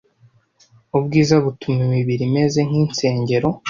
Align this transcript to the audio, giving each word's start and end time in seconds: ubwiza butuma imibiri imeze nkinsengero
ubwiza 0.97 1.35
butuma 1.43 1.79
imibiri 1.87 2.23
imeze 2.29 2.59
nkinsengero 2.67 3.47